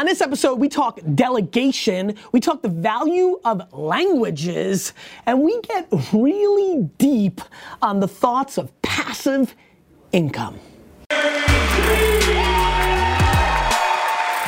On 0.00 0.06
this 0.06 0.22
episode, 0.22 0.58
we 0.58 0.70
talk 0.70 0.98
delegation, 1.14 2.14
we 2.32 2.40
talk 2.40 2.62
the 2.62 2.70
value 2.70 3.38
of 3.44 3.70
languages, 3.74 4.94
and 5.26 5.42
we 5.42 5.60
get 5.60 5.88
really 6.14 6.88
deep 6.96 7.42
on 7.82 8.00
the 8.00 8.08
thoughts 8.08 8.56
of 8.56 8.72
passive 8.80 9.54
income. 10.10 10.58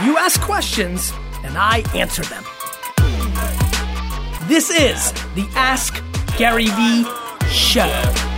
You 0.02 0.16
ask 0.16 0.40
questions, 0.40 1.12
and 1.45 1.59
I 1.59 1.84
answer 1.95 2.23
them. 2.23 2.45
This 4.48 4.71
is 4.71 5.12
the 5.34 5.46
Ask 5.55 6.03
Gary 6.39 6.69
Vee 6.69 7.05
Show. 7.50 8.31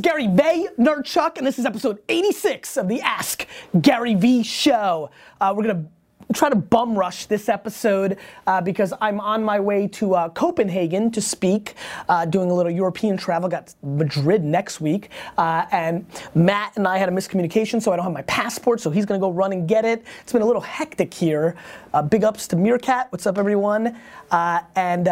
Is 0.00 0.02
Gary 0.02 0.28
Vaynerchuk, 0.28 1.36
and 1.36 1.46
this 1.46 1.58
is 1.58 1.66
episode 1.66 1.98
86 2.08 2.78
of 2.78 2.88
the 2.88 3.02
Ask 3.02 3.46
Gary 3.82 4.14
Vee 4.14 4.42
Show. 4.42 5.10
Uh, 5.40 5.52
we're 5.54 5.64
gonna 5.64 5.84
try 6.32 6.48
to 6.48 6.56
bum 6.56 6.96
rush 6.96 7.26
this 7.26 7.48
episode 7.48 8.16
uh, 8.46 8.60
because 8.60 8.94
I'm 9.00 9.20
on 9.20 9.42
my 9.44 9.58
way 9.60 9.88
to 9.88 10.14
uh, 10.14 10.28
Copenhagen 10.30 11.10
to 11.10 11.20
speak, 11.20 11.74
uh, 12.08 12.24
doing 12.24 12.50
a 12.50 12.54
little 12.54 12.70
European 12.70 13.16
travel. 13.16 13.48
Got 13.48 13.74
Madrid 13.82 14.42
next 14.42 14.80
week, 14.80 15.10
uh, 15.36 15.66
and 15.70 16.06
Matt 16.34 16.76
and 16.76 16.86
I 16.88 16.96
had 16.96 17.08
a 17.08 17.12
miscommunication, 17.12 17.82
so 17.82 17.92
I 17.92 17.96
don't 17.96 18.04
have 18.04 18.14
my 18.14 18.22
passport. 18.22 18.80
So 18.80 18.90
he's 18.90 19.04
gonna 19.04 19.20
go 19.20 19.30
run 19.30 19.52
and 19.52 19.68
get 19.68 19.84
it. 19.84 20.04
It's 20.22 20.32
been 20.32 20.42
a 20.42 20.46
little 20.46 20.62
hectic 20.62 21.12
here. 21.12 21.56
Uh, 21.92 22.00
big 22.00 22.24
ups 22.24 22.46
to 22.48 22.56
Meerkat. 22.56 23.12
What's 23.12 23.26
up, 23.26 23.36
everyone? 23.36 23.98
Uh, 24.30 24.60
and 24.76 25.08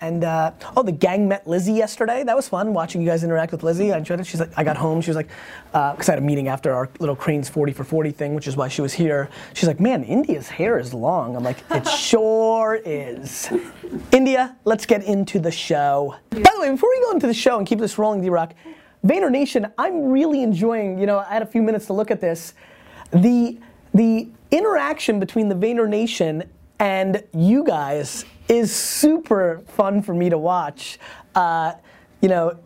and 0.00 0.24
uh, 0.24 0.52
oh, 0.76 0.82
the 0.82 0.92
gang 0.92 1.28
met 1.28 1.46
Lizzie 1.46 1.72
yesterday. 1.72 2.22
That 2.22 2.36
was 2.36 2.48
fun 2.48 2.74
watching 2.74 3.00
you 3.00 3.06
guys 3.08 3.24
interact 3.24 3.52
with 3.52 3.62
Lizzie. 3.62 3.92
I 3.92 3.98
enjoyed 3.98 4.20
it. 4.20 4.26
She's 4.26 4.40
like, 4.40 4.50
I 4.56 4.64
got 4.64 4.76
home. 4.76 5.00
She 5.00 5.10
was 5.10 5.16
like, 5.16 5.28
because 5.72 6.08
uh, 6.08 6.12
I 6.12 6.14
had 6.14 6.22
a 6.22 6.26
meeting 6.26 6.48
after 6.48 6.72
our 6.72 6.88
little 6.98 7.16
Crain's 7.16 7.48
40 7.48 7.72
for 7.72 7.84
40 7.84 8.10
thing, 8.12 8.34
which 8.34 8.46
is 8.46 8.56
why 8.56 8.68
she 8.68 8.82
was 8.82 8.92
here. 8.92 9.28
She's 9.54 9.66
like, 9.66 9.80
man, 9.80 10.04
India's 10.04 10.48
hair 10.48 10.78
is 10.78 10.92
long. 10.92 11.36
I'm 11.36 11.44
like, 11.44 11.58
it 11.70 11.88
sure 11.98 12.80
is. 12.84 13.48
India, 14.12 14.56
let's 14.64 14.86
get 14.86 15.02
into 15.04 15.38
the 15.38 15.50
show. 15.50 16.16
By 16.30 16.40
the 16.40 16.60
way, 16.60 16.70
before 16.70 16.90
we 16.90 17.00
go 17.00 17.12
into 17.12 17.26
the 17.26 17.34
show 17.34 17.58
and 17.58 17.66
keep 17.66 17.78
this 17.78 17.98
rolling, 17.98 18.20
D-Rock, 18.20 18.54
Vayner 19.04 19.30
Nation, 19.30 19.72
I'm 19.78 20.06
really 20.06 20.42
enjoying. 20.42 20.98
You 20.98 21.06
know, 21.06 21.18
I 21.18 21.32
had 21.32 21.42
a 21.42 21.46
few 21.46 21.62
minutes 21.62 21.86
to 21.86 21.92
look 21.92 22.10
at 22.10 22.20
this. 22.20 22.54
The 23.12 23.58
the 23.94 24.28
interaction 24.50 25.18
between 25.20 25.48
the 25.48 25.54
Vayner 25.54 25.88
Nation 25.88 26.44
and 26.78 27.22
you 27.32 27.64
guys 27.64 28.24
is 28.48 28.74
super 28.74 29.62
fun 29.66 30.02
for 30.02 30.14
me 30.14 30.30
to 30.30 30.38
watch. 30.38 30.98
Uh, 31.34 31.74
you 32.20 32.28
know, 32.28 32.58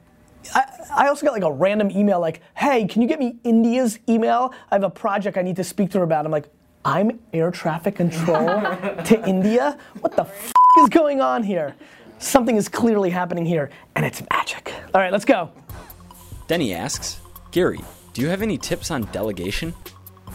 I, 0.55 0.65
I, 0.95 1.09
also 1.09 1.27
got 1.27 1.33
like 1.33 1.43
a 1.43 1.53
random 1.53 1.91
email 1.91 2.21
like, 2.21 2.41
hey, 2.57 2.87
can 2.87 3.03
you 3.03 3.09
get 3.09 3.19
me 3.19 3.37
India's 3.45 3.99
email? 4.09 4.53
I 4.71 4.75
have 4.75 4.85
a 4.85 4.91
project 4.91 5.37
I 5.37 5.43
need 5.43 5.57
to 5.57 5.65
speak 5.65 5.91
to 5.91 5.99
her 5.99 6.05
about. 6.05 6.25
I'm 6.25 6.33
like, 6.33 6.49
I'm 6.85 7.21
air 7.33 7.51
traffic 7.51 7.97
control 7.97 8.47
to 9.05 9.25
India? 9.27 9.79
What 10.01 10.17
the 10.17 10.23
f 10.23 10.53
is 10.79 10.89
going 10.89 11.21
on 11.21 11.43
here? 11.43 11.75
Something 12.19 12.57
is 12.57 12.69
clearly 12.69 13.11
happening 13.11 13.45
here, 13.45 13.71
and 13.97 14.05
it's 14.05 14.23
magic. 14.31 14.73
All 14.95 15.01
right, 15.01 15.13
let's 15.13 15.25
go. 15.25 15.51
Denny 16.47 16.75
asks, 16.75 17.21
Gary, 17.51 17.81
do 18.13 18.23
you 18.23 18.29
have 18.29 18.43
any 18.43 18.59
tips 18.59 18.91
on 18.91 19.03
delegation? 19.13 19.75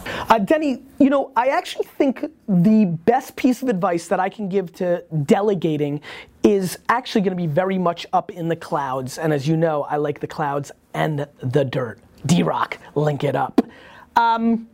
Uh, 0.06 0.40
Denny, 0.40 0.84
you 1.00 1.10
know, 1.10 1.32
I 1.36 1.48
actually 1.48 1.86
think 1.86 2.26
the 2.48 2.86
best 2.86 3.36
piece 3.36 3.62
of 3.62 3.70
advice 3.70 4.08
that 4.08 4.20
I 4.20 4.30
can 4.30 4.50
give 4.50 4.72
to 4.74 5.04
delegating 5.24 6.02
is 6.44 6.78
actually 6.90 7.22
going 7.22 7.36
to 7.36 7.42
be 7.42 7.48
very 7.48 7.78
much 7.78 8.06
up 8.14 8.32
in 8.32 8.48
the 8.48 8.56
clouds. 8.56 9.18
And 9.18 9.34
as 9.34 9.48
you 9.48 9.58
know, 9.58 9.84
I 9.84 9.98
like 9.98 10.20
the 10.20 10.28
clouds 10.28 10.72
and 10.94 11.28
the 11.42 11.66
dirt. 11.66 12.00
D 12.26 12.44
Rock, 12.44 12.78
link 12.96 13.24
it 13.24 13.36
up. 13.36 13.62
Um, 14.16 14.68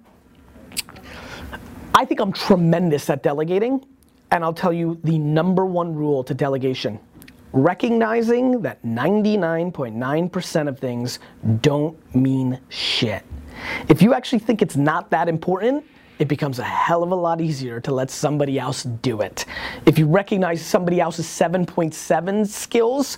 I 1.93 2.05
think 2.05 2.19
I'm 2.19 2.31
tremendous 2.31 3.09
at 3.09 3.23
delegating, 3.23 3.85
and 4.31 4.43
I'll 4.43 4.53
tell 4.53 4.71
you 4.71 4.99
the 5.03 5.17
number 5.17 5.65
one 5.65 5.93
rule 5.93 6.23
to 6.23 6.33
delegation 6.33 6.99
recognizing 7.53 8.61
that 8.61 8.83
99.9% 8.83 10.67
of 10.67 10.79
things 10.79 11.19
don't 11.61 12.15
mean 12.15 12.59
shit. 12.69 13.23
If 13.89 14.01
you 14.01 14.13
actually 14.13 14.39
think 14.39 14.61
it's 14.61 14.75
not 14.75 15.09
that 15.11 15.27
important, 15.27 15.85
it 16.19 16.27
becomes 16.27 16.59
a 16.59 16.63
hell 16.63 17.03
of 17.03 17.11
a 17.11 17.15
lot 17.15 17.41
easier 17.41 17.79
to 17.81 17.93
let 17.93 18.11
somebody 18.11 18.59
else 18.59 18.83
do 18.83 19.21
it. 19.21 19.45
If 19.85 19.97
you 19.97 20.07
recognize 20.07 20.63
somebody 20.63 20.99
else's 20.99 21.25
7.7 21.25 22.47
skills 22.47 23.17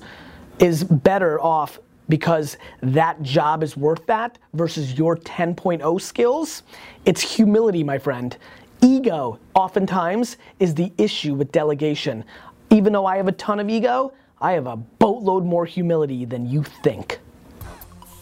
is 0.59 0.83
better 0.83 1.39
off 1.41 1.79
because 2.09 2.57
that 2.81 3.21
job 3.21 3.63
is 3.63 3.75
worth 3.75 4.05
that 4.05 4.37
versus 4.53 4.97
your 4.97 5.17
10.0 5.17 6.01
skills, 6.01 6.63
it's 7.05 7.21
humility, 7.21 7.83
my 7.83 7.97
friend. 7.97 8.37
Ego, 8.81 9.39
oftentimes, 9.53 10.37
is 10.59 10.75
the 10.75 10.91
issue 10.97 11.33
with 11.33 11.51
delegation. 11.51 12.23
Even 12.69 12.93
though 12.93 13.05
I 13.05 13.17
have 13.17 13.27
a 13.27 13.33
ton 13.33 13.59
of 13.59 13.69
ego, 13.69 14.13
I 14.43 14.51
have 14.51 14.67
a 14.67 14.75
boatload 14.75 15.45
more 15.45 15.65
humility 15.65 16.25
than 16.25 16.49
you 16.49 16.63
think. 16.63 17.19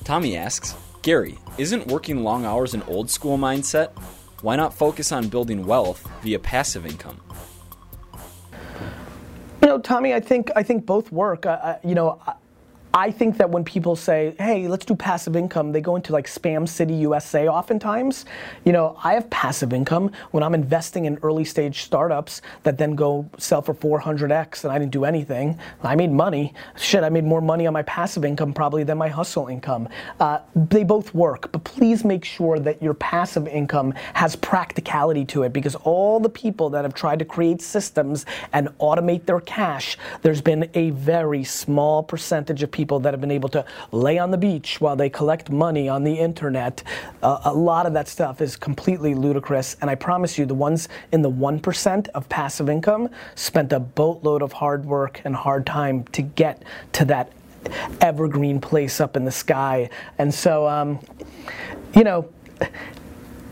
Tommy 0.03 0.37
asks, 0.37 0.75
Gary, 1.01 1.39
isn't 1.57 1.87
working 1.87 2.23
long 2.23 2.45
hours 2.45 2.75
an 2.75 2.83
old 2.83 3.09
school 3.09 3.39
mindset? 3.39 3.89
Why 4.43 4.55
not 4.55 4.71
focus 4.71 5.11
on 5.11 5.29
building 5.29 5.65
wealth 5.65 6.07
via 6.21 6.37
passive 6.37 6.85
income? 6.85 7.19
You 9.63 9.67
know, 9.67 9.79
Tommy, 9.79 10.13
I 10.13 10.19
think 10.19 10.51
I 10.55 10.61
think 10.61 10.85
both 10.85 11.11
work. 11.11 11.47
Uh, 11.47 11.77
you 11.83 11.95
know, 11.95 12.21
I 12.27 12.33
think 13.21 13.37
that 13.37 13.49
when 13.49 13.63
people 13.63 13.95
say, 13.95 14.35
hey, 14.37 14.67
let's 14.67 14.85
do 14.85 14.95
passive 14.95 15.37
income, 15.37 15.71
they 15.71 15.79
go 15.79 15.95
into 15.95 16.11
like 16.11 16.27
Spam 16.27 16.67
City 16.67 16.93
USA 16.95 17.47
oftentimes. 17.47 18.25
You 18.65 18.73
know, 18.73 18.97
I 19.01 19.13
have 19.13 19.29
passive 19.29 19.71
income 19.71 20.11
when 20.31 20.43
I'm 20.43 20.53
investing 20.53 21.05
in 21.05 21.17
early 21.23 21.45
stage 21.45 21.83
startups 21.83 22.41
that 22.63 22.77
then 22.77 22.95
go 22.95 23.29
sell 23.37 23.61
for 23.61 23.73
400x 23.73 24.65
and 24.65 24.73
I 24.73 24.77
didn't 24.77 24.91
do 24.91 25.05
anything. 25.05 25.57
I 25.83 25.95
made 25.95 26.11
money. 26.11 26.53
Shit, 26.75 27.03
I 27.03 27.09
made 27.09 27.23
more 27.23 27.39
money 27.39 27.65
on 27.65 27.71
my 27.71 27.83
passive 27.83 28.25
income 28.25 28.53
probably 28.53 28.83
than 28.83 28.97
my 28.97 29.07
hustle 29.07 29.47
income. 29.47 29.87
Uh, 30.19 30.39
they 30.53 30.83
both 30.83 31.13
work, 31.15 31.49
but 31.53 31.63
please 31.63 32.03
make 32.03 32.25
sure 32.25 32.59
that 32.59 32.83
your 32.83 32.93
passive 32.95 33.47
income 33.47 33.93
has 34.15 34.35
practicality 34.35 35.23
to 35.25 35.43
it 35.43 35.53
because 35.53 35.75
all 35.75 36.19
the 36.19 36.29
people 36.29 36.69
that 36.69 36.83
have 36.83 36.93
tried 36.93 37.19
to 37.19 37.25
create 37.25 37.61
systems 37.61 38.25
and 38.51 38.67
automate 38.79 39.25
their 39.25 39.39
cash, 39.39 39.97
there's 40.23 40.41
been 40.41 40.69
a 40.73 40.89
very 40.89 41.43
small 41.45 42.03
percentage 42.03 42.63
of 42.63 42.71
people 42.71 42.80
people 42.81 42.99
that 42.99 43.13
have 43.13 43.21
been 43.21 43.29
able 43.29 43.47
to 43.47 43.63
lay 43.91 44.17
on 44.17 44.31
the 44.31 44.37
beach 44.39 44.81
while 44.81 44.95
they 44.95 45.07
collect 45.07 45.51
money 45.51 45.87
on 45.87 46.03
the 46.03 46.15
internet. 46.15 46.81
Uh, 47.21 47.39
a 47.43 47.53
lot 47.53 47.85
of 47.85 47.93
that 47.93 48.07
stuff 48.07 48.41
is 48.41 48.55
completely 48.55 49.13
ludicrous. 49.13 49.77
And 49.81 49.87
I 49.87 49.93
promise 49.93 50.35
you, 50.35 50.47
the 50.47 50.55
ones 50.55 50.89
in 51.11 51.21
the 51.21 51.29
1% 51.29 52.07
of 52.15 52.27
passive 52.27 52.69
income 52.69 53.07
spent 53.35 53.71
a 53.71 53.79
boatload 53.79 54.41
of 54.41 54.51
hard 54.51 54.83
work 54.83 55.21
and 55.25 55.35
hard 55.35 55.67
time 55.67 56.05
to 56.05 56.23
get 56.23 56.63
to 56.93 57.05
that 57.05 57.31
evergreen 58.01 58.59
place 58.59 58.99
up 58.99 59.15
in 59.15 59.25
the 59.25 59.31
sky. 59.31 59.87
And 60.17 60.33
so, 60.33 60.67
um, 60.67 60.99
you 61.95 62.03
know, 62.03 62.27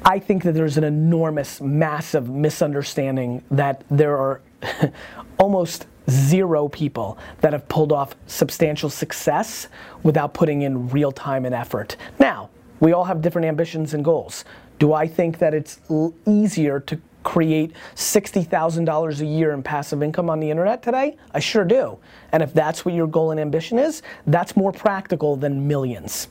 I 0.03 0.17
think 0.17 0.41
that 0.41 0.53
there's 0.53 0.77
an 0.77 0.83
enormous, 0.83 1.61
massive 1.61 2.31
misunderstanding 2.31 3.43
that 3.51 3.83
there 3.91 4.17
are 4.17 4.41
almost 5.37 5.85
zero 6.09 6.67
people 6.67 7.17
that 7.41 7.53
have 7.53 7.67
pulled 7.69 7.91
off 7.91 8.15
substantial 8.27 8.89
success 8.89 9.67
without 10.03 10.33
putting 10.33 10.63
in 10.63 10.89
real 10.89 11.11
time 11.11 11.45
and 11.45 11.55
effort. 11.55 11.95
Now, 12.19 12.49
we 12.79 12.93
all 12.93 13.05
have 13.05 13.21
different 13.21 13.45
ambitions 13.45 13.93
and 13.93 14.03
goals. 14.03 14.45
Do 14.79 14.93
I 14.93 15.07
think 15.07 15.39
that 15.39 15.53
it's 15.53 15.79
easier 16.25 16.79
to 16.81 16.99
create 17.23 17.73
$60,000 17.95 19.19
a 19.19 19.25
year 19.25 19.51
in 19.51 19.61
passive 19.61 20.01
income 20.01 20.29
on 20.29 20.39
the 20.39 20.49
internet 20.49 20.81
today? 20.81 21.17
I 21.33 21.39
sure 21.39 21.65
do. 21.65 21.99
And 22.31 22.41
if 22.41 22.53
that's 22.53 22.85
what 22.85 22.93
your 22.93 23.07
goal 23.07 23.31
and 23.31 23.39
ambition 23.39 23.77
is, 23.77 24.01
that's 24.27 24.55
more 24.55 24.71
practical 24.71 25.35
than 25.35 25.67
millions. 25.67 26.29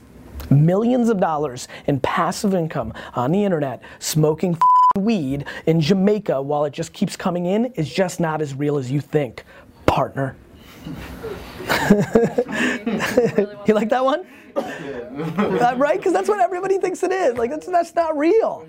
Millions 0.49 1.09
of 1.09 1.19
dollars 1.19 1.67
in 1.85 1.99
passive 1.99 2.55
income 2.55 2.93
on 3.13 3.31
the 3.31 3.43
internet, 3.43 3.83
smoking 3.99 4.57
weed 4.97 5.45
in 5.67 5.79
Jamaica 5.79 6.41
while 6.41 6.65
it 6.65 6.73
just 6.73 6.91
keeps 6.93 7.15
coming 7.15 7.45
in 7.45 7.65
is 7.73 7.87
just 7.87 8.19
not 8.19 8.41
as 8.41 8.55
real 8.55 8.77
as 8.77 8.91
you 8.91 8.99
think 8.99 9.43
partner. 9.89 10.35
you 13.67 13.73
like 13.73 13.89
that 13.89 14.03
one? 14.03 14.25
uh, 14.55 15.75
right? 15.77 15.97
Because 15.97 16.13
that's 16.13 16.29
what 16.29 16.39
everybody 16.39 16.77
thinks 16.77 17.03
it 17.03 17.11
is. 17.11 17.37
Like, 17.37 17.49
that's, 17.49 17.67
that's 17.67 17.95
not 17.95 18.17
real. 18.17 18.67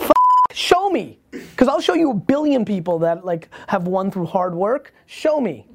F- 0.00 0.10
show 0.52 0.88
me. 0.88 1.18
Because 1.30 1.68
I'll 1.68 1.80
show 1.80 1.94
you 1.94 2.10
a 2.10 2.14
billion 2.14 2.64
people 2.64 2.98
that 3.00 3.24
like 3.24 3.48
have 3.68 3.86
won 3.86 4.10
through 4.10 4.26
hard 4.26 4.54
work. 4.54 4.94
Show 5.06 5.40
me. 5.40 5.66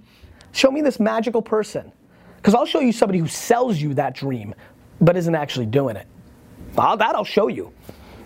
Show 0.51 0.71
me 0.71 0.81
this 0.81 0.99
magical 0.99 1.41
person. 1.41 1.91
Because 2.37 2.55
I'll 2.55 2.65
show 2.65 2.79
you 2.79 2.91
somebody 2.91 3.19
who 3.19 3.27
sells 3.27 3.79
you 3.79 3.93
that 3.95 4.15
dream, 4.15 4.55
but 4.99 5.15
isn't 5.15 5.35
actually 5.35 5.67
doing 5.67 5.95
it. 5.95 6.07
I'll, 6.77 6.97
that 6.97 7.15
I'll 7.15 7.23
show 7.23 7.47
you. 7.47 7.71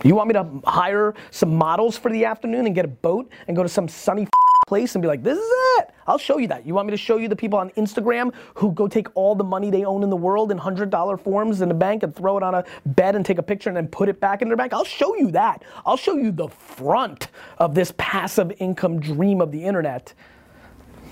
You 0.04 0.16
want 0.16 0.28
me 0.28 0.34
to 0.34 0.62
hire 0.66 1.16
some 1.32 1.56
models 1.56 1.98
for 1.98 2.12
the 2.12 2.26
afternoon 2.26 2.68
and 2.68 2.76
get 2.76 2.86
a 2.86 2.90
boat 2.90 3.30
and 3.48 3.58
go 3.58 3.64
to 3.64 3.70
some 3.70 3.88
sunny 3.88 4.28
place 4.66 4.96
and 4.96 5.02
be 5.02 5.08
like, 5.08 5.24
this 5.24 5.38
is 5.38 5.50
it. 5.78 5.92
I'll 6.08 6.18
show 6.18 6.38
you 6.38 6.48
that. 6.48 6.66
You 6.66 6.74
want 6.74 6.88
me 6.88 6.92
to 6.92 6.98
show 6.98 7.18
you 7.18 7.28
the 7.28 7.36
people 7.36 7.60
on 7.60 7.70
Instagram 7.72 8.34
who 8.56 8.72
go 8.72 8.88
take 8.88 9.08
all 9.16 9.36
the 9.36 9.44
money 9.44 9.70
they 9.70 9.86
own 9.86 10.04
in 10.04 10.10
the 10.10 10.16
world 10.16 10.52
in 10.52 10.58
$100 10.58 11.22
forms 11.22 11.62
in 11.62 11.72
a 11.72 11.74
bank 11.74 12.04
and 12.04 12.16
throw 12.16 12.38
it 12.38 12.44
on 12.44 12.56
a 12.56 12.64
bed 12.88 13.16
and 13.16 13.26
take 13.26 13.38
a 13.38 13.44
picture 13.44 13.70
and 13.70 13.78
then 13.78 13.88
put 13.88 14.10
it 14.10 14.20
back 14.20 14.42
in 14.42 14.48
their 14.48 14.58
bank? 14.58 14.74
I'll 14.74 14.84
show 14.84 15.16
you 15.16 15.32
that. 15.32 15.64
I'll 15.86 15.98
show 15.98 16.16
you 16.16 16.32
the 16.32 16.48
front 16.48 17.30
of 17.58 17.76
this 17.76 17.94
passive 17.98 18.52
income 18.60 19.00
dream 19.00 19.42
of 19.42 19.52
the 19.52 19.64
internet. 19.64 20.14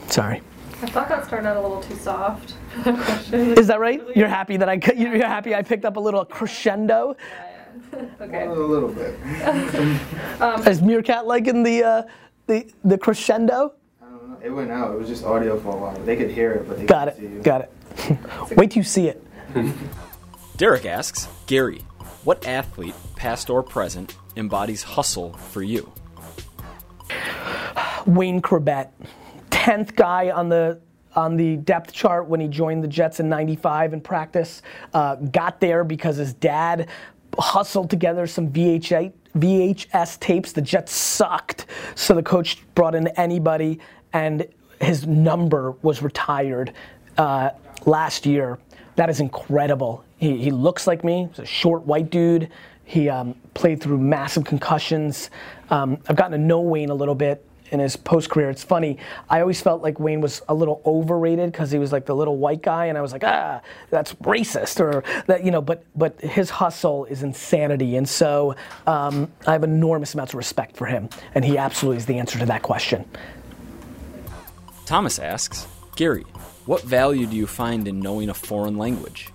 Sorry. 0.07 0.41
I 0.81 0.88
thought 0.88 1.07
that 1.07 1.25
started 1.25 1.47
out 1.47 1.56
a 1.56 1.61
little 1.61 1.81
too 1.81 1.95
soft 1.95 2.56
for 2.73 2.81
that 2.91 3.06
question. 3.06 3.57
Is 3.57 3.67
that 3.67 3.79
right? 3.79 4.01
You're 4.15 4.27
happy 4.27 4.57
that 4.57 4.67
I 4.67 4.79
you're 4.95 5.25
happy 5.25 5.56
I 5.56 5.61
picked 5.61 5.85
up 5.85 5.95
a 5.95 5.99
little 5.99 6.25
crescendo. 6.25 7.15
okay. 8.21 8.47
A 8.47 8.53
little 8.53 8.89
bit. 8.89 9.17
Is 10.67 10.81
Meerkat 10.81 11.25
liking 11.25 11.63
the 11.63 11.83
uh, 11.83 12.03
the 12.48 12.72
the 12.84 12.98
crescendo? 12.98 13.74
I 14.01 14.06
don't 14.06 14.30
know. 14.30 14.38
It 14.44 14.50
went 14.50 14.72
out. 14.72 14.94
It 14.94 15.00
was 15.00 15.07
just 15.07 15.24
audio 15.24 15.60
for 15.60 15.69
a 15.75 15.78
while. 15.78 15.95
They 16.06 16.16
could 16.16 16.31
hear 16.31 16.54
it, 16.54 16.68
but 16.68 16.78
they 16.80 16.86
Got 16.86 17.16
couldn't 17.16 17.30
see 17.30 17.34
you. 17.34 17.40
it. 17.40 17.44
Got 17.44 17.62
it. 17.62 17.72
Wait 18.57 18.72
till 18.72 18.80
you 18.81 18.84
see 18.84 19.07
it. 19.07 19.24
Derek 20.57 20.86
asks, 20.86 21.28
Gary, 21.48 21.80
what 22.24 22.45
athlete, 22.48 22.95
past 23.16 23.50
or 23.50 23.63
present, 23.63 24.16
embodies 24.36 24.84
hustle 24.84 25.34
for 25.34 25.62
you? 25.63 25.92
Wayne 28.06 28.42
Chrebet, 28.42 28.90
tenth 29.50 29.95
guy 29.95 30.30
on 30.30 30.50
the 30.50 30.80
on 31.16 31.38
the 31.38 31.57
depth 31.57 31.92
chart 31.94 32.28
when 32.28 32.40
he 32.40 32.48
joined 32.48 32.84
the 32.84 32.88
Jets 32.88 33.19
in 33.19 33.30
'95 33.30 33.94
in 33.94 34.01
practice. 34.01 34.62
Uh, 34.94 35.16
got 35.16 35.60
there 35.60 35.84
because 35.84 36.18
his 36.18 36.34
dad 36.34 36.88
hustled 37.38 37.90
together 37.90 38.28
some 38.28 38.50
VHA, 38.51 39.12
VHS 39.38 40.19
tapes. 40.19 40.51
The 40.51 40.62
Jets 40.62 40.94
sucked, 40.94 41.65
so 41.95 42.13
the 42.13 42.24
coach 42.24 42.63
brought 42.75 42.95
in 42.95 43.07
anybody, 43.09 43.80
and 44.13 44.47
his 44.80 45.07
number 45.07 45.71
was 45.81 46.01
retired 46.01 46.74
uh, 47.18 47.51
last 47.85 48.25
year. 48.25 48.59
That 48.95 49.09
is 49.09 49.19
incredible. 49.19 50.03
He, 50.18 50.38
he 50.38 50.51
looks 50.51 50.88
like 50.88 51.03
me. 51.03 51.27
He's 51.30 51.39
a 51.39 51.45
short 51.45 51.85
white 51.85 52.09
dude. 52.09 52.50
He 52.85 53.09
um, 53.09 53.35
played 53.53 53.81
through 53.81 53.97
massive 53.97 54.44
concussions. 54.44 55.30
Um, 55.69 55.97
I've 56.07 56.15
gotten 56.15 56.33
to 56.33 56.38
know 56.38 56.62
Wayne 56.62 56.89
a 56.89 56.95
little 56.95 57.15
bit 57.15 57.45
in 57.70 57.81
his 57.81 57.96
post 57.96 58.31
career. 58.31 58.50
It's 58.50 58.64
funny. 58.64 58.99
I 59.28 59.40
always 59.40 59.60
felt 59.60 59.82
like 59.82 60.00
Wayne 60.00 60.20
was 60.20 60.43
a 60.49 60.55
little 60.55 60.81
overrated 60.84 61.52
because 61.52 61.70
he 61.70 61.78
was 61.78 61.93
like 61.93 62.06
the 62.06 62.14
little 62.14 62.37
white 62.37 62.62
guy, 62.62 62.87
and 62.87 62.96
I 62.96 63.02
was 63.02 63.12
like, 63.12 63.25
ah, 63.25 63.60
that's 63.90 64.14
racist, 64.14 64.81
or 64.81 65.05
that 65.26 65.44
you 65.44 65.50
know. 65.50 65.60
But 65.60 65.84
but 65.94 66.20
his 66.20 66.50
hustle 66.50 67.05
is 67.06 67.22
insanity, 67.22 67.96
and 67.96 68.08
so 68.08 68.56
um, 68.87 69.31
I 69.46 69.52
have 69.52 69.64
enormous 69.64 70.14
amounts 70.14 70.32
of 70.32 70.38
respect 70.38 70.76
for 70.76 70.87
him, 70.87 71.08
and 71.34 71.44
he 71.44 71.58
absolutely 71.58 71.99
is 71.99 72.06
the 72.06 72.19
answer 72.19 72.38
to 72.38 72.46
that 72.46 72.62
question. 72.62 73.05
Thomas 74.87 75.19
asks, 75.19 75.66
Gary, 75.96 76.25
what 76.64 76.82
value 76.82 77.26
do 77.26 77.37
you 77.37 77.46
find 77.46 77.87
in 77.87 78.00
knowing 78.00 78.31
a 78.31 78.34
foreign 78.34 78.78
language? 78.78 79.31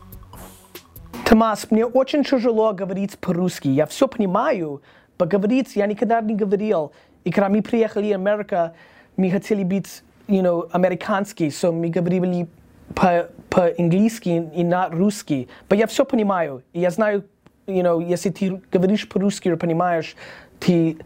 Томас, 1.25 1.70
мне 1.70 1.86
очень 1.86 2.24
тяжело 2.24 2.74
говорить 2.74 3.18
по-русски. 3.20 3.68
Я 3.68 3.86
все 3.86 4.08
понимаю, 4.08 4.81
но 5.20 5.25
говорить 5.25 5.75
я 5.75 5.86
никогда 5.86 6.22
не 6.22 6.36
говорил. 6.36 6.92
И 7.24 7.31
когда 7.31 7.50
мы 7.50 7.62
приехали 7.62 8.12
в 8.12 8.16
Америку, 8.16 8.75
мы 9.18 9.30
хотели 9.30 9.64
быть, 9.64 10.04
you 10.28 10.42
know, 10.42 10.70
американские, 10.72 11.50
so 11.50 11.72
мы 11.72 11.90
говорили 11.90 12.48
по- 12.96 13.30
по-английски 13.50 14.50
и 14.54 14.64
на 14.64 14.90
русский. 14.90 15.48
Но 15.70 15.75
я 15.75 15.88
все 15.88 16.06
понимаю. 16.06 16.64
И 16.74 16.80
я 16.80 16.90
знаю, 16.90 17.25
you 17.68 17.81
know, 17.81 18.00
если 18.00 18.30
ты 18.30 18.62
говоришь 18.72 19.08
по-русски 19.08 19.48
или 19.50 19.56
понимаешь, 19.56 20.16
ты, 20.60 20.98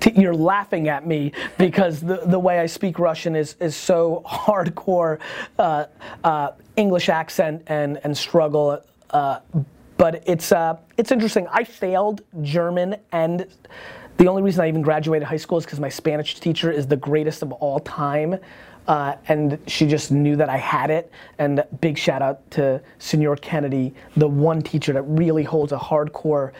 ты, 0.00 0.10
you're 0.10 0.34
laughing 0.34 0.88
at 0.88 1.06
me 1.06 1.32
because 1.58 2.00
the, 2.00 2.22
the 2.26 2.38
way 2.38 2.58
I 2.60 2.66
speak 2.66 2.98
Russian 2.98 3.36
is, 3.36 3.56
is 3.60 3.76
so 3.76 4.22
hardcore 4.26 5.18
uh, 5.58 5.86
uh, 6.24 6.50
English 6.76 7.08
accent 7.08 7.62
and, 7.68 8.00
and 8.04 8.16
struggle. 8.16 8.80
Uh, 9.10 9.38
but 9.96 10.22
it's, 10.26 10.52
uh, 10.52 10.76
it's 10.96 11.12
interesting. 11.12 11.46
I 11.50 11.64
failed 11.64 12.22
German 12.42 12.96
and 13.12 13.46
the 14.17 14.27
only 14.27 14.41
reason 14.41 14.63
I 14.63 14.67
even 14.67 14.81
graduated 14.81 15.27
high 15.27 15.37
school 15.37 15.57
is 15.57 15.65
because 15.65 15.79
my 15.79 15.89
Spanish 15.89 16.39
teacher 16.39 16.71
is 16.71 16.87
the 16.87 16.97
greatest 16.97 17.41
of 17.41 17.51
all 17.53 17.79
time. 17.79 18.37
Uh, 18.87 19.15
and 19.27 19.59
she 19.67 19.85
just 19.87 20.11
knew 20.11 20.35
that 20.35 20.49
I 20.49 20.57
had 20.57 20.89
it. 20.89 21.11
And 21.37 21.63
big 21.81 21.97
shout 21.97 22.21
out 22.21 22.49
to 22.51 22.81
Senor 22.99 23.37
Kennedy, 23.37 23.93
the 24.17 24.27
one 24.27 24.61
teacher 24.61 24.91
that 24.93 25.03
really 25.03 25.43
holds 25.43 25.71
a 25.71 25.77
hardcore 25.77 26.51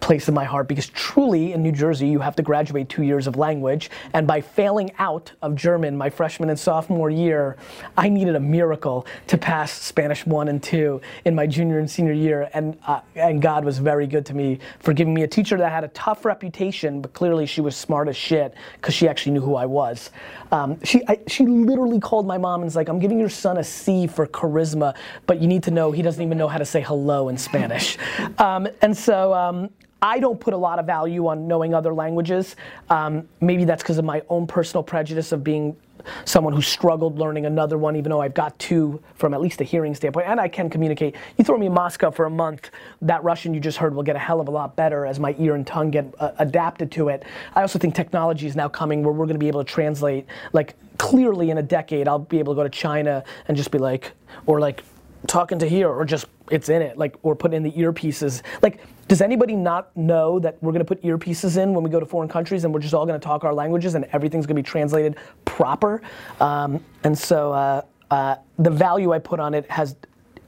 place 0.00 0.28
in 0.28 0.34
my 0.34 0.44
heart 0.44 0.68
because 0.68 0.88
truly 0.88 1.52
in 1.52 1.62
New 1.62 1.72
Jersey 1.72 2.06
you 2.06 2.20
have 2.20 2.36
to 2.36 2.42
graduate 2.42 2.88
two 2.88 3.02
years 3.02 3.26
of 3.26 3.36
language. 3.36 3.90
And 4.12 4.26
by 4.26 4.40
failing 4.40 4.92
out 4.98 5.32
of 5.42 5.54
German 5.54 5.96
my 5.96 6.10
freshman 6.10 6.48
and 6.48 6.58
sophomore 6.58 7.10
year 7.10 7.56
I 7.96 8.08
needed 8.08 8.36
a 8.36 8.40
miracle 8.40 9.06
to 9.26 9.38
pass 9.38 9.72
Spanish 9.72 10.26
1 10.26 10.48
and 10.48 10.62
2 10.62 11.00
in 11.24 11.34
my 11.34 11.46
junior 11.46 11.78
and 11.78 11.90
senior 11.90 12.12
year. 12.12 12.48
And 12.54 12.78
uh, 12.86 13.00
and 13.14 13.42
God 13.42 13.64
was 13.64 13.78
very 13.78 14.06
good 14.06 14.24
to 14.26 14.34
me 14.34 14.58
for 14.78 14.92
giving 14.92 15.14
me 15.14 15.22
a 15.22 15.28
teacher 15.28 15.56
that 15.56 15.72
had 15.72 15.84
a 15.84 15.88
tough 15.88 16.24
reputation 16.24 17.00
but 17.00 17.12
clearly 17.12 17.46
she 17.46 17.60
was 17.60 17.76
smart 17.76 18.08
as 18.08 18.16
shit 18.16 18.54
because 18.74 18.94
she 18.94 19.08
actually 19.08 19.32
knew 19.32 19.40
who 19.40 19.56
I 19.56 19.66
was. 19.66 20.10
Um, 20.52 20.82
she 20.84 21.02
I, 21.08 21.18
she 21.26 21.44
literally 21.46 22.00
called 22.00 22.26
my 22.26 22.38
mom 22.38 22.60
and 22.60 22.64
was 22.66 22.76
like 22.76 22.88
I'm 22.88 22.98
giving 22.98 23.18
your 23.18 23.28
son 23.28 23.58
a 23.58 23.64
C 23.64 24.06
for 24.06 24.26
charisma 24.26 24.94
but 25.26 25.40
you 25.40 25.48
need 25.48 25.62
to 25.64 25.70
know 25.70 25.90
he 25.90 26.02
doesn't 26.02 26.22
even 26.22 26.38
know 26.38 26.48
how 26.48 26.58
to 26.58 26.64
say 26.64 26.80
hello 26.80 27.28
in 27.28 27.38
Spanish. 27.38 27.96
Um, 28.38 28.68
and 28.82 28.96
so 28.96 29.32
um, 29.32 29.70
I 30.02 30.18
don't 30.18 30.38
put 30.38 30.54
a 30.54 30.56
lot 30.56 30.78
of 30.78 30.86
value 30.86 31.26
on 31.26 31.48
knowing 31.48 31.74
other 31.74 31.94
languages. 31.94 32.56
Um, 32.90 33.28
maybe 33.40 33.64
that's 33.64 33.82
because 33.82 33.98
of 33.98 34.04
my 34.04 34.22
own 34.28 34.46
personal 34.46 34.82
prejudice 34.82 35.32
of 35.32 35.42
being 35.42 35.76
someone 36.24 36.52
who 36.52 36.62
struggled 36.62 37.18
learning 37.18 37.46
another 37.46 37.78
one, 37.78 37.96
even 37.96 38.10
though 38.10 38.20
I've 38.20 38.34
got 38.34 38.56
two 38.60 39.02
from 39.14 39.34
at 39.34 39.40
least 39.40 39.60
a 39.60 39.64
hearing 39.64 39.94
standpoint, 39.94 40.28
and 40.28 40.40
I 40.40 40.46
can 40.46 40.70
communicate. 40.70 41.16
You 41.36 41.44
throw 41.44 41.58
me 41.58 41.66
in 41.66 41.72
Moscow 41.72 42.12
for 42.12 42.26
a 42.26 42.30
month, 42.30 42.70
that 43.02 43.24
Russian 43.24 43.54
you 43.54 43.58
just 43.58 43.78
heard 43.78 43.94
will 43.94 44.04
get 44.04 44.14
a 44.14 44.20
hell 44.20 44.40
of 44.40 44.46
a 44.46 44.50
lot 44.50 44.76
better 44.76 45.04
as 45.04 45.18
my 45.18 45.34
ear 45.38 45.56
and 45.56 45.66
tongue 45.66 45.90
get 45.90 46.14
uh, 46.20 46.30
adapted 46.38 46.92
to 46.92 47.08
it. 47.08 47.24
I 47.54 47.62
also 47.62 47.78
think 47.78 47.94
technology 47.94 48.46
is 48.46 48.54
now 48.54 48.68
coming 48.68 49.02
where 49.02 49.12
we're 49.12 49.26
going 49.26 49.34
to 49.34 49.40
be 49.40 49.48
able 49.48 49.64
to 49.64 49.72
translate, 49.72 50.26
like 50.52 50.76
clearly 50.98 51.50
in 51.50 51.58
a 51.58 51.62
decade, 51.62 52.06
I'll 52.06 52.20
be 52.20 52.38
able 52.38 52.54
to 52.54 52.58
go 52.58 52.62
to 52.62 52.70
China 52.70 53.24
and 53.48 53.56
just 53.56 53.70
be 53.70 53.78
like, 53.78 54.12
or 54.46 54.60
like 54.60 54.84
talking 55.26 55.58
to 55.58 55.68
here, 55.68 55.88
or 55.88 56.04
just 56.04 56.26
it's 56.50 56.68
in 56.68 56.82
it, 56.82 56.96
like, 56.96 57.16
or 57.24 57.34
put 57.34 57.52
in 57.52 57.64
the 57.64 57.72
earpieces. 57.72 58.42
Like, 58.62 58.78
does 59.08 59.20
anybody 59.20 59.54
not 59.54 59.96
know 59.96 60.38
that 60.40 60.60
we're 60.62 60.72
gonna 60.72 60.84
put 60.84 61.02
earpieces 61.02 61.56
in 61.56 61.74
when 61.74 61.84
we 61.84 61.90
go 61.90 62.00
to 62.00 62.06
foreign 62.06 62.28
countries 62.28 62.64
and 62.64 62.74
we're 62.74 62.80
just 62.80 62.94
all 62.94 63.06
gonna 63.06 63.18
talk 63.18 63.44
our 63.44 63.54
languages 63.54 63.94
and 63.94 64.04
everything's 64.12 64.46
gonna 64.46 64.56
be 64.56 64.62
translated 64.62 65.16
proper? 65.44 66.02
Um, 66.40 66.82
and 67.04 67.16
so 67.16 67.52
uh, 67.52 67.82
uh, 68.10 68.36
the 68.58 68.70
value 68.70 69.12
I 69.12 69.18
put 69.18 69.38
on 69.38 69.54
it 69.54 69.70
has 69.70 69.96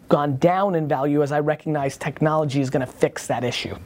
gone 0.08 0.38
down 0.38 0.74
in 0.74 0.88
value 0.88 1.22
as 1.22 1.32
I 1.32 1.40
recognize 1.40 1.96
technology 1.96 2.60
is 2.60 2.70
gonna 2.70 2.86
fix 2.86 3.26
that 3.28 3.44
issue. 3.44 3.76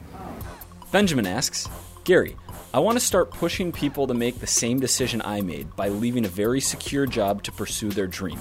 Benjamin 0.91 1.27
asks, 1.27 1.67
Gary, 2.03 2.35
I 2.73 2.79
want 2.79 2.97
to 2.97 3.05
start 3.05 3.29
pushing 3.29 3.71
people 3.71 4.07
to 4.07 4.13
make 4.13 4.39
the 4.39 4.47
same 4.47 4.79
decision 4.79 5.21
I 5.23 5.41
made 5.41 5.75
by 5.75 5.89
leaving 5.89 6.25
a 6.25 6.29
very 6.29 6.59
secure 6.59 7.05
job 7.05 7.43
to 7.43 7.51
pursue 7.51 7.89
their 7.89 8.07
dream. 8.07 8.39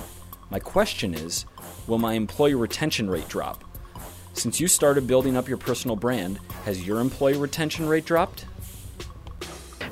My 0.51 0.59
question 0.59 1.15
is, 1.15 1.45
will 1.87 1.99
my 1.99 2.15
employee 2.15 2.55
retention 2.55 3.11
rate 3.11 3.29
drop? 3.29 3.65
Since 4.35 4.61
you 4.61 4.67
started 4.67 5.07
building 5.07 5.37
up 5.37 5.49
your 5.49 5.59
personal 5.59 5.97
brand, 5.97 6.41
has 6.65 6.87
your 6.87 7.01
employee 7.01 7.37
retention 7.37 7.87
rate 7.87 8.05
dropped? 8.05 8.47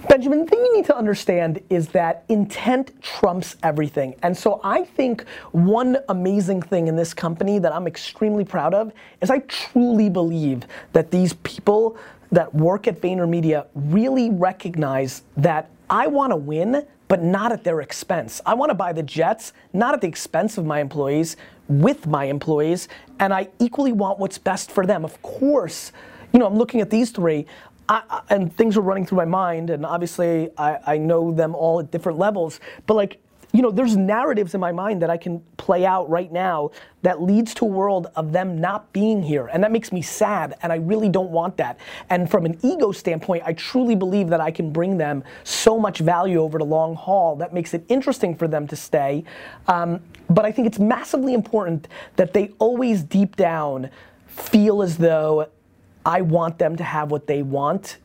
Benjamin, 0.09 0.40
the 0.40 0.47
thing 0.47 0.59
you 0.64 0.75
need 0.75 0.87
to 0.87 0.97
understand 0.97 1.61
is 1.70 1.88
that 1.88 2.25
intent 2.28 3.00
trumps 3.00 3.56
everything. 3.62 4.16
And 4.23 4.37
so 4.37 4.61
I 4.64 4.85
think 4.85 5.25
one 5.52 5.99
amazing 6.09 6.62
thing 6.62 6.88
in 6.88 6.97
this 6.97 7.14
company 7.14 7.59
that 7.61 7.73
I'm 7.73 7.87
extremely 7.87 8.44
proud 8.44 8.75
of 8.75 8.92
is 9.20 9.30
I 9.30 9.38
truly 9.40 10.09
believe 10.09 10.64
that 10.94 11.11
these 11.11 11.35
people 11.35 11.97
that 12.32 12.52
work 12.54 12.88
at 12.88 13.00
VaynerMedia 13.00 13.66
really 13.75 14.30
recognize 14.30 15.23
that 15.37 15.70
I 15.88 16.06
want 16.06 16.32
to 16.32 16.37
win, 16.37 16.87
but 17.10 17.24
not 17.24 17.50
at 17.50 17.64
their 17.64 17.80
expense. 17.80 18.40
I 18.46 18.54
want 18.54 18.70
to 18.70 18.74
buy 18.74 18.92
the 18.92 19.02
jets, 19.02 19.52
not 19.72 19.94
at 19.94 20.00
the 20.00 20.06
expense 20.06 20.56
of 20.58 20.64
my 20.64 20.78
employees, 20.78 21.36
with 21.66 22.06
my 22.06 22.26
employees, 22.26 22.86
and 23.18 23.34
I 23.34 23.48
equally 23.58 23.90
want 23.90 24.20
what's 24.20 24.38
best 24.38 24.70
for 24.70 24.86
them. 24.86 25.04
Of 25.04 25.20
course, 25.20 25.90
you 26.32 26.38
know, 26.38 26.46
I'm 26.46 26.54
looking 26.54 26.80
at 26.80 26.88
these 26.88 27.10
three. 27.10 27.46
I- 27.88 28.20
and 28.30 28.56
things 28.56 28.76
are 28.76 28.80
running 28.80 29.06
through 29.06 29.16
my 29.16 29.24
mind, 29.24 29.70
and 29.70 29.84
obviously 29.84 30.50
I, 30.56 30.78
I 30.86 30.98
know 30.98 31.32
them 31.32 31.56
all 31.56 31.80
at 31.80 31.90
different 31.90 32.16
levels. 32.16 32.60
But 32.86 32.94
like, 32.94 33.18
you 33.52 33.62
know, 33.62 33.71
there's 33.71 33.97
narratives 33.97 34.54
in 34.54 34.61
my 34.61 34.73
mind 34.73 35.02
that 35.02 35.11
I 35.11 35.16
can 35.16 35.40
play 35.57 35.85
out 35.85 36.09
right 36.09 36.30
now 36.30 36.71
that 37.02 37.23
leads 37.23 37.54
to 37.54 37.64
a 37.64 37.69
world 37.69 38.09
of 38.14 38.33
them 38.33 38.61
not 38.61 38.92
being 38.92 39.23
here, 39.23 39.49
and 39.49 39.62
that 39.64 39.73
makes 39.73 39.90
me 39.90 40.02
sad, 40.02 40.57
and 40.62 40.73
I 40.73 40.76
really 40.76 41.09
don't 41.09 41.30
want 41.30 41.57
that. 41.57 41.78
And 42.11 42.30
from 42.30 42.45
an 42.45 42.59
ego 42.62 42.92
standpoint, 42.92 43.42
I 43.47 43.52
truly 43.54 43.95
believe 43.95 44.28
that 44.28 44.40
I 44.40 44.50
can 44.50 44.73
bring 44.73 44.99
them 44.99 45.25
so 45.45 45.78
much 45.78 45.99
value 45.99 46.40
over 46.40 46.59
the 46.59 46.64
long 46.64 46.95
haul 46.95 47.37
that 47.37 47.52
makes 47.52 47.75
it 47.75 47.85
interesting 47.88 48.37
for 48.37 48.47
them 48.47 48.66
to 48.69 48.76
stay. 48.76 49.25
Um, 49.66 50.00
but 50.28 50.45
I 50.45 50.52
think 50.52 50.66
it's 50.66 50.78
massively 50.78 51.35
important 51.35 51.88
that 52.16 52.33
they 52.33 52.52
always 52.59 53.02
deep 53.02 53.37
down 53.37 53.90
feel 54.26 54.83
as 54.83 54.97
though 54.97 55.49
I 56.04 56.21
want 56.23 56.59
them 56.59 56.76
to 56.76 56.85
have 56.85 57.11
what 57.11 57.26
they 57.26 57.42
want 57.42 57.99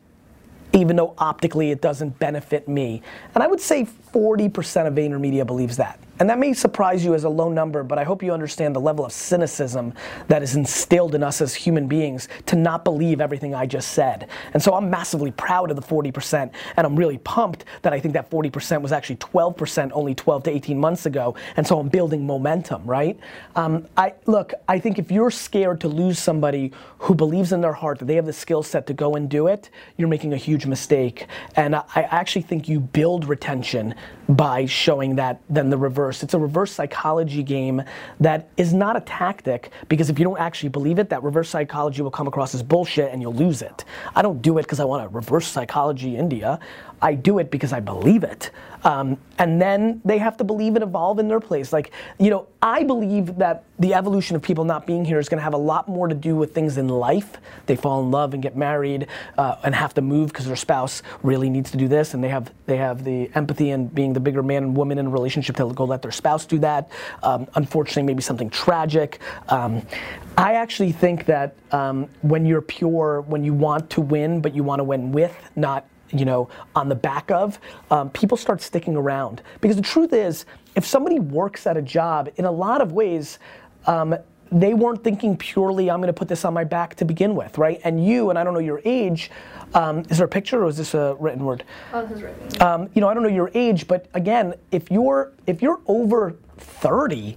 even 0.76 0.96
though 0.96 1.14
optically 1.18 1.70
it 1.70 1.80
doesn't 1.80 2.18
benefit 2.18 2.68
me. 2.68 3.02
And 3.34 3.42
I 3.42 3.46
would 3.46 3.60
say 3.60 3.86
40% 4.12 4.86
of 4.86 4.94
VaynerMedia 4.94 5.46
believes 5.46 5.76
that. 5.78 5.98
And 6.18 6.30
that 6.30 6.38
may 6.38 6.54
surprise 6.54 7.04
you 7.04 7.14
as 7.14 7.24
a 7.24 7.28
low 7.28 7.50
number, 7.50 7.82
but 7.82 7.98
I 7.98 8.04
hope 8.04 8.22
you 8.22 8.32
understand 8.32 8.74
the 8.74 8.80
level 8.80 9.04
of 9.04 9.12
cynicism 9.12 9.92
that 10.28 10.42
is 10.42 10.56
instilled 10.56 11.14
in 11.14 11.22
us 11.22 11.42
as 11.42 11.54
human 11.54 11.86
beings 11.86 12.28
to 12.46 12.56
not 12.56 12.84
believe 12.84 13.20
everything 13.20 13.54
I 13.54 13.66
just 13.66 13.90
said. 13.90 14.28
And 14.54 14.62
so 14.62 14.74
I'm 14.74 14.88
massively 14.88 15.30
proud 15.30 15.70
of 15.70 15.76
the 15.76 15.82
40%, 15.82 16.50
and 16.76 16.86
I'm 16.86 16.96
really 16.96 17.18
pumped 17.18 17.66
that 17.82 17.92
I 17.92 18.00
think 18.00 18.14
that 18.14 18.30
40% 18.30 18.80
was 18.80 18.92
actually 18.92 19.16
12% 19.16 19.90
only 19.92 20.14
12 20.14 20.44
to 20.44 20.50
18 20.50 20.78
months 20.78 21.04
ago. 21.04 21.34
And 21.56 21.66
so 21.66 21.78
I'm 21.78 21.88
building 21.88 22.26
momentum, 22.26 22.84
right? 22.86 23.18
Um, 23.54 23.86
I 23.96 24.14
look. 24.24 24.54
I 24.68 24.78
think 24.78 24.98
if 24.98 25.10
you're 25.10 25.30
scared 25.30 25.80
to 25.82 25.88
lose 25.88 26.18
somebody 26.18 26.72
who 26.98 27.14
believes 27.14 27.52
in 27.52 27.60
their 27.60 27.72
heart 27.72 27.98
that 27.98 28.06
they 28.06 28.14
have 28.14 28.26
the 28.26 28.32
skill 28.32 28.62
set 28.62 28.86
to 28.86 28.94
go 28.94 29.16
and 29.16 29.28
do 29.28 29.48
it, 29.48 29.70
you're 29.96 30.08
making 30.08 30.32
a 30.32 30.36
huge 30.36 30.66
mistake. 30.66 31.26
And 31.56 31.76
I, 31.76 31.82
I 31.94 32.02
actually 32.02 32.42
think 32.42 32.68
you 32.68 32.80
build 32.80 33.26
retention 33.26 33.94
by 34.28 34.66
showing 34.66 35.16
that 35.16 35.40
than 35.48 35.70
the 35.70 35.78
reverse 35.78 36.05
reverse. 36.06 36.22
It's 36.22 36.34
a 36.34 36.38
reverse 36.38 36.72
psychology 36.72 37.42
game 37.42 37.82
that 38.20 38.48
is 38.56 38.72
not 38.72 38.96
a 38.96 39.00
tactic 39.00 39.70
because 39.88 40.08
if 40.08 40.18
you 40.18 40.24
don't 40.24 40.38
actually 40.38 40.68
believe 40.68 40.98
it, 41.00 41.08
that 41.08 41.22
reverse 41.22 41.48
psychology 41.48 42.00
will 42.02 42.12
come 42.12 42.28
across 42.28 42.54
as 42.54 42.62
bullshit 42.62 43.12
and 43.12 43.20
you'll 43.20 43.34
lose 43.34 43.60
it. 43.60 43.84
I 44.14 44.22
don't 44.22 44.40
do 44.40 44.58
it 44.58 44.62
because 44.62 44.78
I 44.78 44.84
want 44.84 45.02
to 45.02 45.14
reverse 45.14 45.48
psychology 45.48 46.16
India. 46.16 46.60
I 47.00 47.14
do 47.14 47.38
it 47.38 47.50
because 47.50 47.72
I 47.72 47.80
believe 47.80 48.24
it. 48.24 48.50
Um, 48.84 49.18
and 49.38 49.60
then 49.60 50.00
they 50.04 50.18
have 50.18 50.36
to 50.36 50.44
believe 50.44 50.76
and 50.76 50.82
evolve 50.82 51.18
in 51.18 51.26
their 51.26 51.40
place. 51.40 51.72
Like, 51.72 51.90
you 52.18 52.30
know, 52.30 52.46
I 52.62 52.84
believe 52.84 53.36
that 53.38 53.64
the 53.80 53.94
evolution 53.94 54.36
of 54.36 54.42
people 54.42 54.64
not 54.64 54.86
being 54.86 55.04
here 55.04 55.18
is 55.18 55.28
going 55.28 55.38
to 55.38 55.42
have 55.42 55.54
a 55.54 55.58
lot 55.58 55.88
more 55.88 56.06
to 56.06 56.14
do 56.14 56.36
with 56.36 56.54
things 56.54 56.78
in 56.78 56.88
life. 56.88 57.36
They 57.66 57.74
fall 57.74 58.00
in 58.02 58.10
love 58.12 58.32
and 58.32 58.42
get 58.42 58.56
married 58.56 59.08
uh, 59.36 59.56
and 59.64 59.74
have 59.74 59.92
to 59.94 60.02
move 60.02 60.28
because 60.28 60.46
their 60.46 60.56
spouse 60.56 61.02
really 61.24 61.50
needs 61.50 61.72
to 61.72 61.76
do 61.76 61.88
this, 61.88 62.14
and 62.14 62.22
they 62.22 62.28
have 62.28 62.52
they 62.66 62.76
have 62.76 63.02
the 63.02 63.28
empathy 63.34 63.70
and 63.70 63.92
being 63.92 64.12
the 64.12 64.20
bigger 64.20 64.42
man 64.42 64.62
and 64.62 64.76
woman 64.76 64.98
in 64.98 65.06
a 65.06 65.10
relationship 65.10 65.56
to 65.56 65.72
go 65.72 65.84
let 65.84 66.02
their 66.02 66.12
spouse 66.12 66.46
do 66.46 66.58
that. 66.60 66.88
Um, 67.24 67.48
unfortunately, 67.56 68.04
maybe 68.04 68.22
something 68.22 68.50
tragic. 68.50 69.18
Um, 69.48 69.82
I 70.38 70.54
actually 70.54 70.92
think 70.92 71.26
that 71.26 71.56
um, 71.72 72.08
when 72.22 72.46
you're 72.46 72.62
pure, 72.62 73.22
when 73.22 73.42
you 73.42 73.52
want 73.52 73.90
to 73.90 74.00
win, 74.00 74.40
but 74.40 74.54
you 74.54 74.62
want 74.62 74.78
to 74.80 74.84
win 74.84 75.10
with, 75.10 75.36
not 75.56 75.88
you 76.10 76.24
know, 76.24 76.48
on 76.74 76.88
the 76.88 76.94
back 76.94 77.30
of, 77.30 77.58
um, 77.90 78.10
people 78.10 78.36
start 78.36 78.60
sticking 78.60 78.96
around. 78.96 79.42
Because 79.60 79.76
the 79.76 79.82
truth 79.82 80.12
is, 80.12 80.46
if 80.74 80.84
somebody 80.86 81.18
works 81.18 81.66
at 81.66 81.76
a 81.76 81.82
job, 81.82 82.28
in 82.36 82.44
a 82.44 82.50
lot 82.50 82.80
of 82.80 82.92
ways, 82.92 83.38
um, 83.86 84.16
they 84.52 84.74
weren't 84.74 85.02
thinking 85.02 85.36
purely, 85.36 85.90
I'm 85.90 86.00
gonna 86.00 86.12
put 86.12 86.28
this 86.28 86.44
on 86.44 86.54
my 86.54 86.64
back 86.64 86.94
to 86.96 87.04
begin 87.04 87.34
with, 87.34 87.58
right? 87.58 87.80
And 87.84 88.04
you, 88.04 88.30
and 88.30 88.38
I 88.38 88.44
don't 88.44 88.54
know 88.54 88.60
your 88.60 88.80
age, 88.84 89.30
um, 89.74 90.04
is 90.08 90.18
there 90.18 90.26
a 90.26 90.28
picture 90.28 90.62
or 90.62 90.68
is 90.68 90.76
this 90.76 90.94
a 90.94 91.16
written 91.18 91.44
word? 91.44 91.64
Oh, 91.92 92.02
this 92.02 92.18
is 92.18 92.22
written. 92.22 92.62
Um, 92.62 92.88
you 92.94 93.00
know, 93.00 93.08
I 93.08 93.14
don't 93.14 93.22
know 93.22 93.28
your 93.28 93.50
age, 93.54 93.88
but 93.88 94.06
again, 94.14 94.54
if 94.70 94.90
you're 94.90 95.32
if 95.46 95.62
you're 95.62 95.80
over 95.86 96.36
30, 96.58 97.36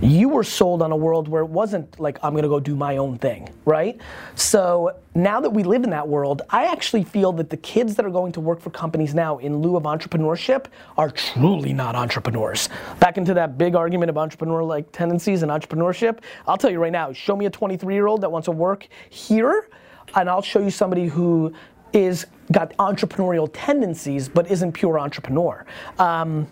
you 0.00 0.28
were 0.28 0.44
sold 0.44 0.82
on 0.82 0.92
a 0.92 0.96
world 0.96 1.28
where 1.28 1.42
it 1.42 1.50
wasn't 1.50 1.98
like 1.98 2.18
I'm 2.22 2.34
gonna 2.34 2.48
go 2.48 2.60
do 2.60 2.76
my 2.76 2.96
own 2.96 3.18
thing, 3.18 3.48
right? 3.64 4.00
So 4.34 4.96
now 5.14 5.40
that 5.40 5.50
we 5.50 5.62
live 5.62 5.84
in 5.84 5.90
that 5.90 6.06
world, 6.06 6.42
I 6.50 6.66
actually 6.66 7.04
feel 7.04 7.32
that 7.32 7.50
the 7.50 7.56
kids 7.56 7.96
that 7.96 8.06
are 8.06 8.10
going 8.10 8.32
to 8.32 8.40
work 8.40 8.60
for 8.60 8.70
companies 8.70 9.14
now 9.14 9.38
in 9.38 9.58
lieu 9.58 9.76
of 9.76 9.84
entrepreneurship 9.84 10.66
are 10.96 11.10
truly 11.10 11.72
not 11.72 11.96
entrepreneurs. 11.96 12.68
Back 13.00 13.18
into 13.18 13.34
that 13.34 13.58
big 13.58 13.74
argument 13.74 14.10
of 14.10 14.18
entrepreneur 14.18 14.62
like 14.62 14.90
tendencies 14.92 15.42
and 15.42 15.50
entrepreneurship, 15.50 16.20
I'll 16.46 16.56
tell 16.56 16.70
you 16.70 16.78
right 16.78 16.92
now, 16.92 17.12
show 17.12 17.36
me 17.36 17.46
a 17.46 17.50
23 17.50 17.94
year 17.94 18.06
old 18.06 18.20
that 18.20 18.30
wants 18.30 18.46
to 18.46 18.52
work 18.52 18.86
here, 19.08 19.68
and 20.14 20.28
I'll 20.28 20.42
show 20.42 20.60
you 20.60 20.70
somebody 20.70 21.06
who 21.06 21.52
is 21.92 22.26
got 22.52 22.76
entrepreneurial 22.76 23.48
tendencies 23.52 24.28
but 24.28 24.50
isn't 24.50 24.72
pure 24.72 24.98
entrepreneur. 24.98 25.64
Um, 25.98 26.46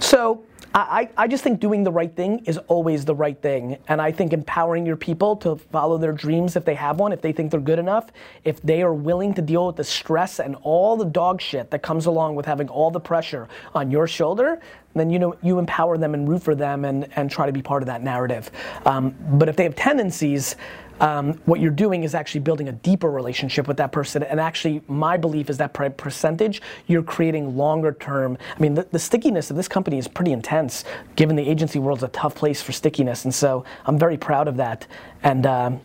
so 0.00 0.44
I, 0.74 1.08
I 1.16 1.26
just 1.26 1.42
think 1.42 1.60
doing 1.60 1.82
the 1.82 1.90
right 1.90 2.14
thing 2.14 2.44
is 2.44 2.58
always 2.68 3.04
the 3.04 3.14
right 3.14 3.40
thing. 3.40 3.78
And 3.88 4.02
I 4.02 4.12
think 4.12 4.32
empowering 4.32 4.84
your 4.84 4.96
people 4.96 5.34
to 5.36 5.56
follow 5.56 5.96
their 5.98 6.12
dreams 6.12 6.56
if 6.56 6.64
they 6.64 6.74
have 6.74 6.98
one, 6.98 7.12
if 7.12 7.22
they 7.22 7.32
think 7.32 7.50
they're 7.50 7.60
good 7.60 7.78
enough, 7.78 8.10
if 8.44 8.60
they 8.62 8.82
are 8.82 8.92
willing 8.92 9.34
to 9.34 9.42
deal 9.42 9.66
with 9.66 9.76
the 9.76 9.84
stress 9.84 10.40
and 10.40 10.56
all 10.62 10.96
the 10.96 11.06
dog 11.06 11.40
shit 11.40 11.70
that 11.70 11.82
comes 11.82 12.06
along 12.06 12.36
with 12.36 12.44
having 12.44 12.68
all 12.68 12.90
the 12.90 13.00
pressure 13.00 13.48
on 13.74 13.90
your 13.90 14.06
shoulder, 14.06 14.60
then 14.94 15.10
you 15.10 15.18
know 15.18 15.34
you 15.42 15.58
empower 15.58 15.96
them 15.96 16.14
and 16.14 16.28
root 16.28 16.42
for 16.42 16.54
them 16.54 16.84
and, 16.84 17.08
and 17.16 17.30
try 17.30 17.46
to 17.46 17.52
be 17.52 17.62
part 17.62 17.82
of 17.82 17.86
that 17.86 18.02
narrative. 18.02 18.50
Um, 18.84 19.14
but 19.32 19.48
if 19.48 19.56
they 19.56 19.64
have 19.64 19.76
tendencies, 19.76 20.56
um, 21.00 21.34
what 21.44 21.60
you're 21.60 21.70
doing 21.70 22.04
is 22.04 22.14
actually 22.14 22.40
building 22.40 22.68
a 22.68 22.72
deeper 22.72 23.10
relationship 23.10 23.68
with 23.68 23.76
that 23.76 23.92
person. 23.92 24.22
And 24.22 24.40
actually, 24.40 24.82
my 24.88 25.16
belief 25.16 25.48
is 25.50 25.58
that 25.58 25.72
percentage 25.72 26.60
you're 26.86 27.02
creating 27.02 27.56
longer 27.56 27.92
term. 27.92 28.36
I 28.56 28.60
mean, 28.60 28.74
the, 28.74 28.88
the, 28.90 28.98
stickiness 28.98 29.50
of 29.50 29.56
this 29.56 29.68
company 29.68 29.98
is 29.98 30.08
pretty 30.08 30.32
intense, 30.32 30.84
given 31.16 31.36
the 31.36 31.48
agency 31.48 31.78
world's 31.78 32.02
a 32.02 32.08
tough 32.08 32.34
place 32.34 32.60
for 32.60 32.72
stickiness. 32.72 33.24
And 33.24 33.34
so 33.34 33.64
I'm 33.86 33.98
very 33.98 34.16
proud 34.16 34.48
of 34.48 34.56
that. 34.56 34.86
And 35.22 35.46
um, 35.46 35.80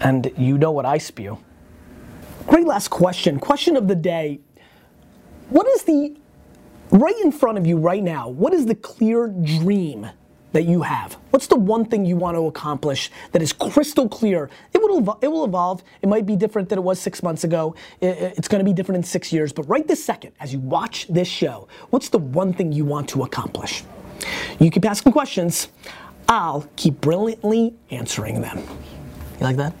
and 0.00 0.30
you 0.36 0.58
know 0.58 0.70
what 0.70 0.86
I 0.86 0.98
spew. 0.98 1.38
Great 2.46 2.66
last 2.66 2.88
question. 2.88 3.38
Question 3.38 3.76
of 3.76 3.88
the 3.88 3.94
day. 3.94 4.40
What 5.50 5.66
is 5.66 5.84
the 5.84 6.16
right 6.90 7.18
in 7.20 7.32
front 7.32 7.58
of 7.58 7.66
you 7.66 7.76
right 7.76 8.02
now? 8.02 8.28
What 8.28 8.52
is 8.54 8.66
the 8.66 8.74
clear 8.74 9.28
dream 9.28 10.08
that 10.52 10.64
you 10.64 10.82
have? 10.82 11.14
What's 11.30 11.46
the 11.46 11.56
one 11.56 11.84
thing 11.84 12.04
you 12.04 12.16
want 12.16 12.36
to 12.36 12.46
accomplish 12.46 13.10
that 13.32 13.42
is 13.42 13.52
crystal 13.52 14.08
clear? 14.08 14.50
It 14.72 14.78
will, 14.80 15.18
it 15.20 15.28
will 15.28 15.44
evolve. 15.44 15.82
It 16.02 16.08
might 16.08 16.26
be 16.26 16.36
different 16.36 16.68
than 16.68 16.78
it 16.78 16.82
was 16.82 17.00
six 17.00 17.22
months 17.22 17.44
ago. 17.44 17.74
it's 18.00 18.48
going 18.48 18.60
to 18.60 18.64
be 18.64 18.72
different 18.72 18.96
in 18.98 19.02
six 19.02 19.32
years. 19.32 19.52
But 19.52 19.68
right 19.68 19.86
this 19.86 20.02
second, 20.02 20.32
as 20.40 20.52
you 20.52 20.60
watch 20.60 21.06
this 21.08 21.28
show, 21.28 21.68
what's 21.90 22.08
the 22.08 22.18
one 22.18 22.52
thing 22.52 22.72
you 22.72 22.84
want 22.84 23.08
to 23.10 23.22
accomplish? 23.22 23.82
You 24.58 24.70
keep 24.70 24.84
asking 24.84 25.12
questions. 25.12 25.68
I'll 26.28 26.66
keep 26.76 27.00
brilliantly 27.00 27.74
answering 27.90 28.40
them. 28.40 28.58
You 28.58 29.44
like 29.46 29.56
that? 29.56 29.72